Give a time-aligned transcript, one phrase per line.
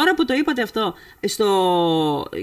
[0.00, 1.48] Τώρα που το είπατε αυτό, στο,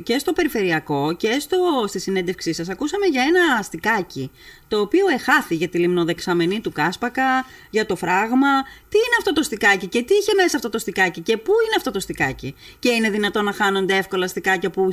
[0.03, 4.31] και στο περιφερειακό και στο, στη συνέντευξή σας ακούσαμε για ένα αστικάκι
[4.67, 8.61] το οποίο εχάθη για τη λιμνοδεξαμενή του Κάσπακα, για το φράγμα.
[8.89, 11.75] Τι είναι αυτό το στικάκι και τι είχε μέσα αυτό το στικάκι και πού είναι
[11.77, 14.89] αυτό το στικάκι; Και είναι δυνατόν να χάνονται εύκολα στικάκια που,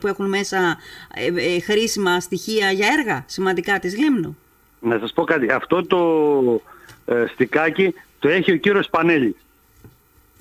[0.00, 0.78] που έχουν μέσα
[1.14, 4.38] ε, ε, χρήσιμα στοιχεία για έργα σημαντικά της Λίμνου;
[4.80, 5.50] Να σας πω κάτι.
[5.50, 6.02] Αυτό το
[7.14, 9.36] ε, στικάκι το έχει ο κύριος Πανέλης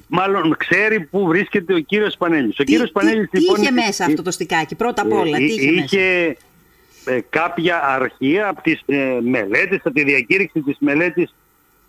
[0.08, 2.60] μάλλον ξέρει πού βρίσκεται ο κύριος Πανέλης.
[2.60, 5.44] Ο τι, κύριος Πανέλης, τι, λοιπόν, είχε μέσα αυτό το στικάκι, πρώτα απ' όλα, τι
[5.44, 6.36] είχε, είχε
[7.06, 11.36] μέσα; κάποια αρχεία από τις ε, μελέτες, από τη διακήρυξη της μελέτης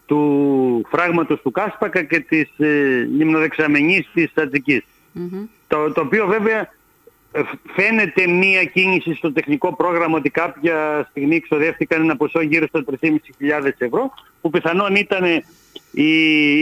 [0.07, 4.83] του φράγματος του Κάσπακα και της ε, λιμνοδεξαμενής της Ατζικής.
[5.67, 6.73] Το, το οποίο βέβαια
[7.33, 7.41] ε,
[7.75, 13.11] φαίνεται μία κίνηση στο τεχνικό πρόγραμμα ότι κάποια στιγμή εξοδεύτηκαν ένα ποσό γύρω στα 3.500
[13.79, 15.25] ευρώ που πιθανόν ήταν
[15.91, 16.11] η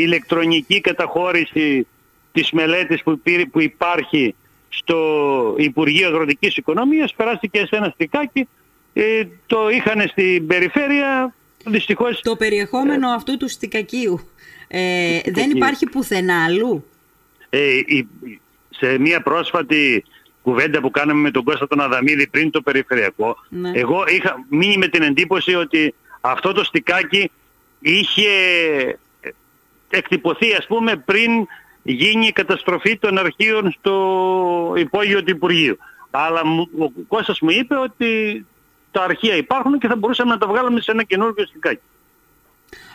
[0.05, 1.87] ηλεκτρονική καταχώρηση
[2.33, 4.35] της μελέτης που, που υπάρχει
[4.69, 8.49] στο Υπουργείο Αγροτικής Οικονομίας περάστηκε σε ένα στικάκι
[8.93, 11.35] ε, το είχαν στην περιφέρεια
[11.65, 14.21] δυστυχώς το περιεχόμενο αυτού του στικακίου
[14.69, 16.85] ε, δεν υπάρχει πουθενά αλλού;
[17.51, 17.81] Ε,
[18.71, 20.05] σε μια πρόσφατη
[20.43, 23.71] κουβέντα που κάναμε με τον Κώστα τον Αδαμίδη πριν το περιφερειακό ναι.
[23.75, 27.31] εγώ είχα μείνει με την εντύπωση ότι αυτό το στικάκι
[27.81, 28.29] είχε
[29.97, 31.31] εκτυπωθεί ας πούμε πριν
[31.83, 35.79] γίνει η καταστροφή των αρχείων στο υπόγειο του Υπουργείου.
[36.11, 36.41] Αλλά
[36.79, 38.45] ο Κώστας μου είπε ότι
[38.91, 41.81] τα αρχεία υπάρχουν και θα μπορούσαμε να τα βγάλουμε σε ένα καινούργιο στικάκι.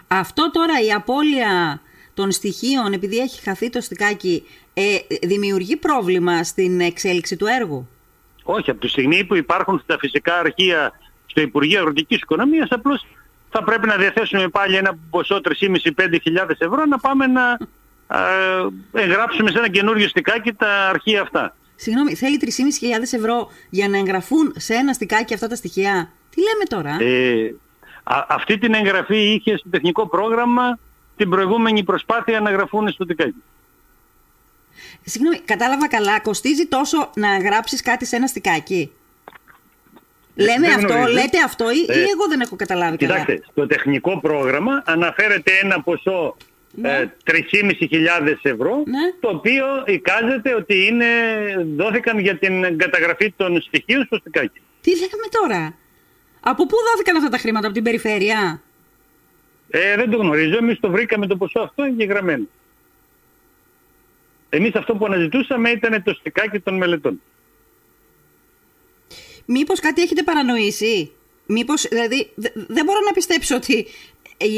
[0.07, 1.81] Αυτό τώρα η απώλεια
[2.13, 4.43] των στοιχείων επειδή έχει χαθεί το στικάκι
[4.73, 7.89] ε, δημιουργεί πρόβλημα στην εξέλιξη του έργου;
[8.43, 10.91] Όχι, από τη στιγμή που υπάρχουν στα φυσικά αρχεία
[11.25, 13.05] στο Υπουργείο Αγροτικής Οικονομίας απλώς
[13.51, 17.57] θα πρέπει να διαθέσουμε πάλι ένα ποσό 3.500-5.000 ευρώ να πάμε να
[18.07, 21.55] ε, εγγράψουμε σε ένα καινούριο στικάκι τα αρχεία αυτά.
[21.75, 22.49] Συγγνώμη, θέλει 3.500
[23.11, 27.55] ευρώ για να εγγραφούν σε ένα στικάκι αυτά τα στοιχεία; Τι λέμε τώρα; Ε,
[28.27, 30.79] αυτή την εγγραφή είχε στο τεχνικό πρόγραμμα
[31.15, 33.43] την προηγούμενη προσπάθεια να εγγραφούν στο στικάκι.
[35.01, 38.91] Συγγνώμη, κατάλαβα καλά, κοστίζει τόσο να γράψεις κάτι σε ένα στικάκι;
[40.35, 44.83] Λέμε αυτό, λέτε αυτό ή, ε, εγώ δεν έχω καταλάβει καλά; Κοιτάξτε, στο τεχνικό πρόγραμμα
[44.85, 46.37] αναφέρεται ένα ποσό
[46.71, 47.11] ναι.
[47.25, 47.35] 3.500
[48.43, 49.13] ε, ευρώ, ναι.
[49.19, 51.05] το οποίο εικάζεται ότι είναι,
[51.75, 54.61] δόθηκαν για την καταγραφή των στοιχείων στο στικάκι.
[54.81, 55.75] Τι λέμε τώρα;
[56.39, 58.61] Από πού δόθηκαν αυτά τα χρήματα, από την περιφέρεια;
[59.69, 60.57] Ε, δεν το γνωρίζω.
[60.57, 62.47] Εμείς το βρήκαμε το ποσό αυτό εγγεγραμμένο.
[64.49, 67.21] Εμείς αυτό που αναζητούσαμε ήταν το στικάκι των μελετών.
[69.45, 71.11] Μήπως κάτι έχετε παρανοήσει;
[71.45, 72.29] Μήπως, δηλαδή,
[72.67, 73.85] δεν μπορώ να πιστέψω ότι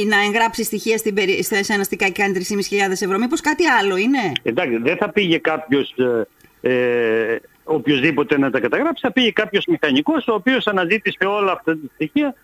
[0.08, 1.44] να εγγράψει στοιχεία στην περι...
[1.44, 3.18] σε ένα στικάκι κάνει 3.500 ευρώ.
[3.18, 6.28] Μήπως κάτι άλλο είναι; Εντάξει, δεν θα πήγε κάποιος ε,
[6.62, 9.02] ε, οποιοδήποτε να τα καταγράψει.
[9.06, 12.36] Θα πήγε κάποιος μηχανικός ο οποίος αναζήτησε όλα αυτά τα στοιχεία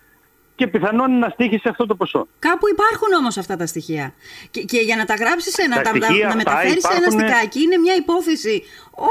[0.60, 2.26] και πιθανόν να στήχησε αυτό το ποσό.
[2.38, 4.12] Κάπου υπάρχουν όμως αυτά τα στοιχεία.
[4.50, 5.92] Και, και για να τα γράψεις, να, τα,
[6.28, 8.62] να μεταφέρεις σε ένα στικάκι είναι μια υπόθεση,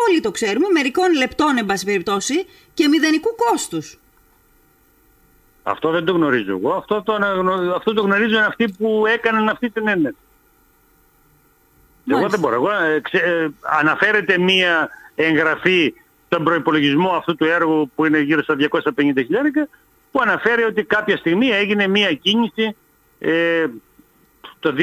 [0.08, 4.00] όλοι το ξέρουμε, μερικών λεπτών εν πάση περιπτώσει και μηδενικού κόστους.
[5.64, 6.74] Αυτό δεν το γνωρίζω εγώ.
[6.74, 7.14] Αυτό το,
[7.76, 10.14] αυτό το γνωρίζουν αυτοί που έκαναν αυτή την έννοια.
[12.08, 12.56] Εγώ δεν μπορώ.
[12.56, 15.94] Εγώ, ε, ε, αναφέρεται μία εγγραφή
[16.26, 18.82] στον προϋπολογισμό αυτού του έργου που είναι γύρω στα 250
[19.16, 19.68] χιλιάρικα
[20.12, 22.76] που αναφέρει ότι κάποια στιγμή έγινε μία κίνηση
[23.20, 23.66] ε,
[24.60, 24.76] το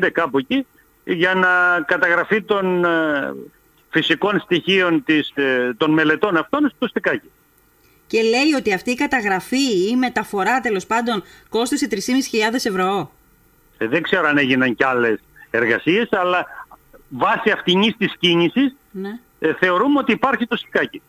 [0.00, 0.66] 2015 κάπου εκεί
[1.04, 3.34] για να καταγραφεί των ε,
[3.90, 7.30] φυσικών στοιχείων της, ε, των μελετών αυτών στο στικάκι.
[8.06, 11.96] Και λέει ότι αυτή η καταγραφή ή η μεταφορά τέλος πάντων κόστησε 3.500
[12.52, 13.10] ευρώ.
[13.78, 15.20] Ε, δεν ξέρω αν έγιναν κι άλλες
[15.50, 16.46] εργασίες, αλλά
[17.08, 19.18] βάσει αυτήν της κίνησης ναι.
[19.38, 21.02] ε, θεωρούμε ότι υπάρχει το στικάκι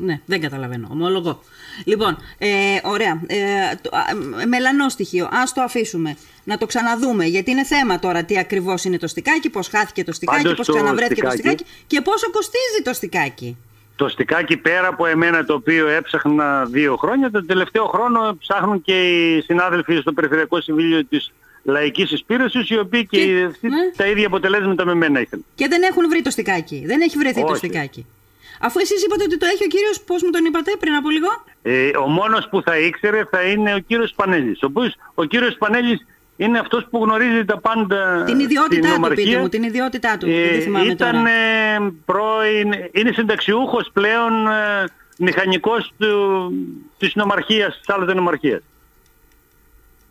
[0.00, 0.88] ναι, δεν καταλαβαίνω.
[0.90, 1.40] Ομολογώ.
[1.84, 2.48] Λοιπόν, ε,
[2.82, 3.22] ωραία.
[3.26, 3.36] Ε,
[3.82, 3.90] το,
[4.48, 5.24] μελανό στοιχείο.
[5.24, 6.16] Α το αφήσουμε.
[6.44, 7.24] Να το ξαναδούμε.
[7.24, 11.22] Γιατί είναι θέμα τώρα τι ακριβώς είναι το στικάκι, πώς χάθηκε το στικάκι, πώς ξαναβρέθηκε
[11.22, 13.56] το στικάκι και πόσο κοστίζει το στικάκι.
[13.96, 19.08] Το στικάκι πέρα από εμένα το οποίο έψαχνα δύο χρόνια, τον τελευταίο χρόνο ψάχνουν και
[19.08, 21.32] οι συνάδελφοι στο Περιφερειακό Συμβούλιο της
[21.62, 23.90] Λαϊκής Εισπήρωσης, οι οποίοι και, και ναι.
[23.96, 25.44] τα ίδια αποτελέσματα με μένα είχαν.
[25.54, 26.82] Και δεν έχουν βρει το στικάκι.
[26.86, 28.06] Δεν έχει βρεθεί το στικάκι.
[28.62, 31.28] Αφού εσείς είπατε ότι το έχει ο κύριος, πώς μου τον είπατε πριν από λίγο;
[31.62, 34.62] Ε, ο μόνος που θα ήξερε θα είναι ο κύριος Πανέλης.
[34.62, 34.70] Ο,
[35.14, 39.62] ο κύριος Πανέλης είναι αυτός που γνωρίζει τα πάντα Την ιδιότητά του, πείτε μου, την
[39.62, 40.28] ιδιότητά του.
[40.28, 41.30] Ε, δεν θυμάμαι ήταν τώρα.
[41.30, 44.84] Ε, πρώην, είναι συνταξιούχος πλέον ε,
[45.18, 46.52] μηχανικός του,
[46.98, 48.60] της νομαρχίας, της άλλης νομαρχίας.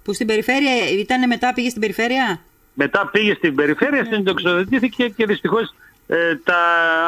[0.04, 2.40] Που στην περιφέρεια, ήταν μετά πήγε στην περιφέρεια;
[2.74, 5.74] μετά πήγε στην περιφέρεια, συντοξοδοτήθηκε και δυστυχώς
[6.12, 6.58] ε, τα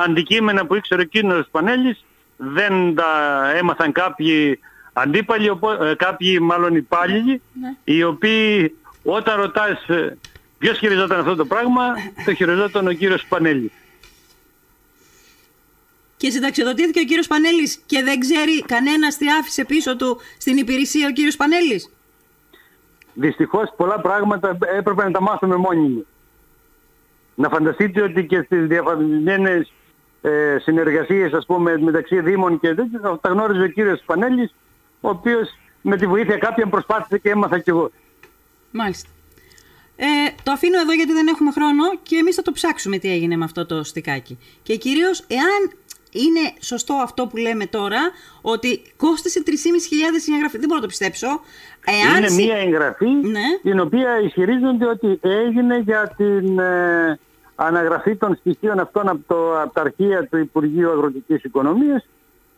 [0.06, 2.06] αντικείμενα που ήξερε ο κύριος Πανέλης
[2.38, 4.60] δεν τα έμαθαν κάποιοι
[4.94, 5.48] αντίπαλοι,
[5.82, 7.76] ε, κάποιοι μάλλον υπάλληλοι, ναι.
[7.84, 10.18] οι οποίοι όταν ρωτάς ε,
[10.58, 11.84] ποιος χειριζόταν αυτό το πράγμα,
[12.26, 13.72] το χειριζόταν ο κύριος Πανέλης.
[16.18, 21.08] Και συνταξιοδοτήθηκε ο κύριος Πανέλης και δεν ξέρει κανένας τι άφησε πίσω του στην υπηρεσία
[21.08, 21.90] ο κύριος Πανέλης;
[23.14, 26.06] Δυστυχώς πολλά πράγματα έπρεπε να τα μάθουμε μόνοι μου.
[27.42, 29.72] Να φανταστείτε ότι και στις διαφορετικές
[30.22, 34.54] ε, συνεργασίες ας πούμε μεταξύ Δήμων και τέτοια τα γνώριζε ο κύριος Πανέλης
[35.02, 35.50] ο οποίος
[35.82, 37.92] με τη βοήθεια κάποιον προσπάθησε και έμαθα κι εγώ.
[38.72, 39.10] Μάλιστα.
[39.96, 40.06] Ε,
[40.44, 43.44] το αφήνω εδώ γιατί δεν έχουμε χρόνο και εμείς θα το ψάξουμε τι έγινε με
[43.44, 44.38] αυτό το στικάκι.
[44.64, 45.72] Και κυρίως εάν
[46.12, 48.00] είναι σωστό αυτό που λέμε τώρα,
[48.42, 50.58] ότι κόστησε 3.500 η εγγραφή.
[50.58, 51.28] Δεν μπορώ να το πιστέψω.
[51.86, 52.24] Εάν...
[52.24, 53.48] Είναι μία εγγραφή ναι.
[53.62, 57.20] την οποία ισχυρίζονται ότι έγινε για την ε,
[57.56, 62.06] αναγραφή των στοιχείων αυτών από, το, από τα αρχεία του Υπουργείου Αγροτικής Οικονομίας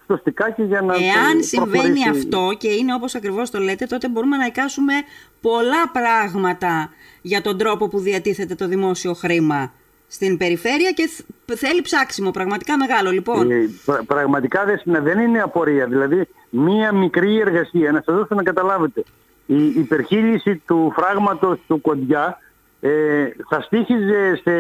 [0.04, 4.38] στο στικάκι για να Εάν συμβαίνει αυτό και είναι όπως ακριβώς το λέτε, τότε μπορούμε
[4.38, 4.94] να εικάσουμε
[5.42, 6.90] πολλά πράγματα
[7.22, 9.72] για τον τρόπο που διατίθεται το δημόσιο χρήμα
[10.08, 11.10] στην περιφέρεια και
[11.56, 13.52] θέλει ψάξιμο πραγματικά μεγάλο λοιπόν.
[13.52, 13.70] Ε,
[14.08, 15.86] πραγματικά δεν είναι απορία.
[15.88, 19.04] Δηλαδή μία μικρή εργασία, να σας δώσω να καταλάβετε,
[19.46, 22.38] η υπερχείληση του φράγματος του Κοντιά
[22.86, 24.52] ε, θα στήχιζε σε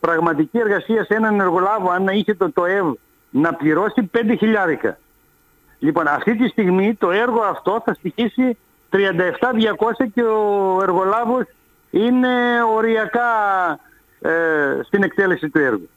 [0.00, 2.92] πραγματική εργασία σε έναν εργολάβο αν είχε το ΤΟΕΒ
[3.30, 4.98] να πληρώσει 5 χιλιάρικα.
[5.78, 8.56] Λοιπόν, αυτή τη στιγμή το έργο αυτό θα στοιχήσει
[8.90, 9.00] 37.200
[10.14, 11.44] και ο εργολάβος
[11.90, 13.30] είναι οριακά
[14.20, 15.88] ε, στην εκτέλεση του έργου.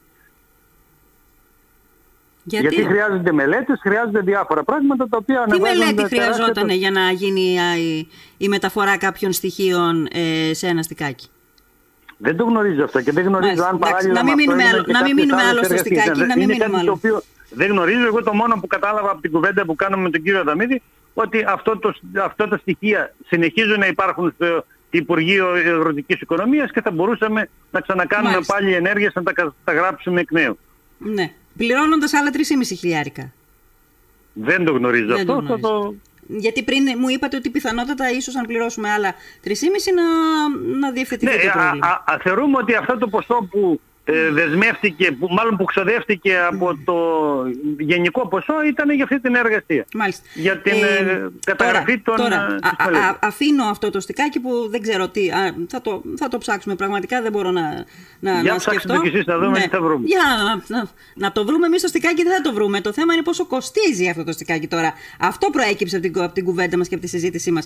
[2.44, 2.68] Γιατί...
[2.68, 8.08] Γιατί χρειάζονται μελέτες, χρειάζονται διάφορα πράγματα τα οποία Τι μελέτη χρειαζόταν για να γίνει η,
[8.38, 11.28] η μεταφορά κάποιων στοιχείων ε, σε ένα στικάκι;
[12.18, 15.14] Δεν το γνωρίζω αυτό και δεν γνωρίζω αν παράλληλα να μην μείνουμε, άλλο, να μην
[15.16, 16.92] μείνουμε άλλο στο στικάκι, να μην μείνουμε άλλο.
[16.92, 20.22] οποίο δεν γνωρίζω, εγώ το μόνο που κατάλαβα από την κουβέντα που κάναμε με τον
[20.24, 20.82] κύριο Αδαμίδη,
[21.14, 21.94] ότι αυτό το,
[22.24, 28.32] αυτά τα στοιχεία συνεχίζουν να υπάρχουν στο Υπουργείο Αγροτικής Οικονομίας και θα μπορούσαμε να ξανακάνουμε
[28.32, 28.54] Μάλιστα.
[28.54, 30.58] πάλι ενέργειες να τα, τα γράψουμε εκ νέου.
[30.98, 31.32] Ναι.
[31.58, 32.40] Πληρώνοντας άλλα 3,5
[32.78, 33.32] χιλιάρικα.
[34.34, 35.42] Δεν το γνωρίζω δεν αυτό.
[35.42, 35.96] Το το...
[36.28, 39.14] Γιατί πριν μου είπατε ότι πιθανότατα ίσως αν πληρώσουμε άλλα
[39.44, 39.52] 3,5
[39.96, 41.88] να, να διευθετηθεί ναι, το πρόβλημα.
[41.88, 43.80] Α, α, θεωρούμε ότι αυτό το ποσό που
[44.10, 46.96] ε, δεσμεύτηκε, που, μάλλον που ξοδεύτηκε από το
[47.80, 49.86] γενικό ποσό ήταν για αυτή την εργασία.
[49.94, 50.24] Μάλιστα.
[50.34, 52.30] Για την ε, ε καταγραφή τώρα, των...
[52.30, 56.28] Τώρα, α, α, αφήνω αυτό το στικάκι που δεν ξέρω τι, α, θα, το, θα
[56.28, 57.86] το ψάξουμε πραγματικά, δεν μπορώ να,
[58.20, 58.94] να, για να σκεφτώ.
[58.94, 59.64] Για και εσείς να δούμε ναι.
[59.64, 60.06] τι θα βρούμε.
[60.06, 62.82] Για να, να, να, το βρούμε εμείς το στικάκι δεν θα το βρούμε.
[62.82, 64.94] Το θέμα είναι πόσο κοστίζει αυτό το στικάκι τώρα.
[65.20, 67.66] Αυτό προέκυψε από την, από την κουβέντα μας και από τη συζήτησή μας.